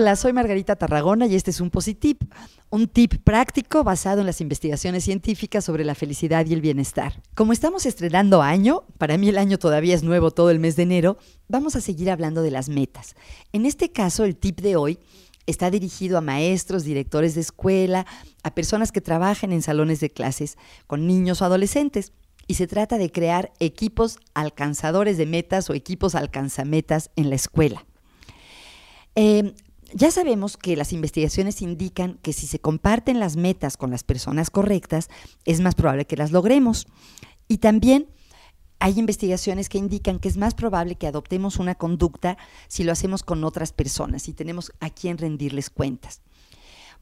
[0.00, 2.22] Hola, soy Margarita Tarragona y este es un Positip,
[2.70, 7.20] un tip práctico basado en las investigaciones científicas sobre la felicidad y el bienestar.
[7.34, 10.84] Como estamos estrenando año, para mí el año todavía es nuevo todo el mes de
[10.84, 13.16] enero, vamos a seguir hablando de las metas.
[13.52, 15.00] En este caso, el tip de hoy
[15.46, 18.06] está dirigido a maestros, directores de escuela,
[18.44, 22.12] a personas que trabajan en salones de clases con niños o adolescentes.
[22.46, 27.84] Y se trata de crear equipos alcanzadores de metas o equipos alcanzametas en la escuela.
[29.16, 29.54] Eh,
[29.94, 34.50] ya sabemos que las investigaciones indican que si se comparten las metas con las personas
[34.50, 35.08] correctas,
[35.44, 36.86] es más probable que las logremos.
[37.48, 38.08] Y también
[38.80, 42.38] hay investigaciones que indican que es más probable que adoptemos una conducta
[42.68, 46.20] si lo hacemos con otras personas y tenemos a quien rendirles cuentas.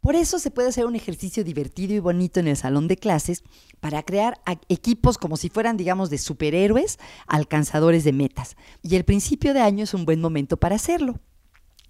[0.00, 3.42] Por eso se puede hacer un ejercicio divertido y bonito en el salón de clases
[3.80, 8.56] para crear equipos como si fueran, digamos, de superhéroes alcanzadores de metas.
[8.82, 11.18] Y el principio de año es un buen momento para hacerlo.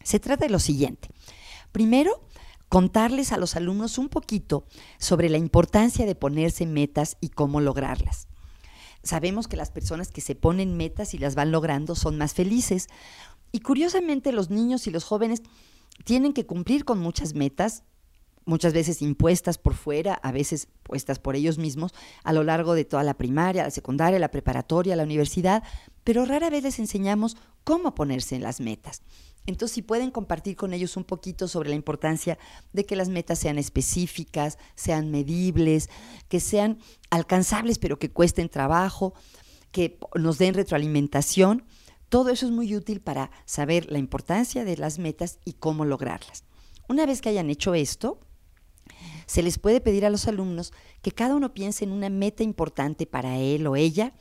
[0.05, 1.09] Se trata de lo siguiente.
[1.73, 2.21] Primero,
[2.69, 4.65] contarles a los alumnos un poquito
[4.99, 8.29] sobre la importancia de ponerse metas y cómo lograrlas.
[9.03, 12.89] Sabemos que las personas que se ponen metas y las van logrando son más felices.
[13.53, 15.43] Y curiosamente los niños y los jóvenes
[16.05, 17.83] tienen que cumplir con muchas metas,
[18.47, 21.93] muchas veces impuestas por fuera, a veces puestas por ellos mismos,
[22.25, 25.63] a lo largo de toda la primaria, la secundaria, la preparatoria, la universidad,
[26.03, 29.03] pero rara vez les enseñamos cómo ponerse en las metas.
[29.47, 32.39] Entonces, si pueden compartir con ellos un poquito sobre la importancia
[32.73, 35.91] de que las metas sean específicas, sean medibles,
[36.29, 36.79] que sean
[37.11, 39.15] alcanzables, pero que cuesten trabajo,
[39.71, 41.65] que nos den retroalimentación,
[42.09, 46.45] todo eso es muy útil para saber la importancia de las metas y cómo lograrlas.
[46.89, 48.21] Una vez que hayan hecho esto,
[49.27, 50.73] se les puede pedir a los alumnos
[51.03, 54.13] que cada uno piense en una meta importante para él o ella,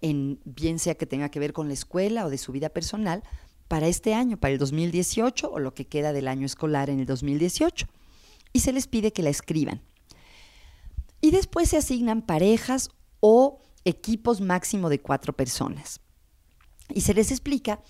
[0.00, 3.22] en, bien sea que tenga que ver con la escuela o de su vida personal,
[3.68, 7.06] para este año, para el 2018 o lo que queda del año escolar en el
[7.06, 7.86] 2018.
[8.52, 9.82] Y se les pide que la escriban.
[11.20, 12.90] Y después se asignan parejas
[13.20, 16.00] o equipos máximo de cuatro personas.
[16.88, 17.80] Y se les explica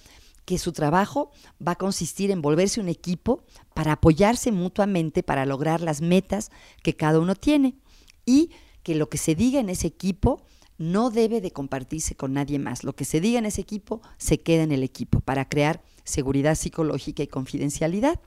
[0.45, 1.31] que su trabajo
[1.65, 6.51] va a consistir en volverse un equipo para apoyarse mutuamente para lograr las metas
[6.83, 7.77] que cada uno tiene
[8.25, 8.51] y
[8.83, 10.43] que lo que se diga en ese equipo
[10.79, 12.85] no debe de compartirse con nadie más.
[12.85, 16.55] Lo que se diga en ese equipo se queda en el equipo para crear seguridad
[16.55, 18.21] psicológica y confidencialidad.